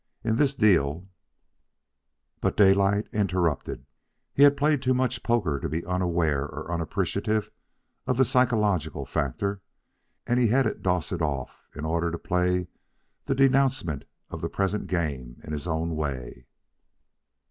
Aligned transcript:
In 0.23 0.37
this 0.37 0.55
deal" 0.55 1.07
But 2.41 2.57
Daylight 2.57 3.07
interrupted. 3.13 3.85
He 4.33 4.41
had 4.41 4.57
played 4.57 4.81
too 4.81 4.95
much 4.95 5.21
poker 5.21 5.59
to 5.59 5.69
be 5.69 5.85
unaware 5.85 6.45
or 6.49 6.71
unappreciative 6.71 7.51
of 8.07 8.17
the 8.17 8.25
psychological 8.25 9.05
factor, 9.05 9.61
and 10.25 10.39
he 10.39 10.47
headed 10.47 10.81
Dowsett 10.81 11.21
off 11.21 11.67
in 11.75 11.85
order 11.85 12.09
to 12.09 12.17
play 12.17 12.67
the 13.25 13.35
denouncement 13.35 14.05
of 14.31 14.41
the 14.41 14.49
present 14.49 14.87
game 14.87 15.39
in 15.43 15.51
his 15.53 15.67
own 15.67 15.95
way. 15.95 16.47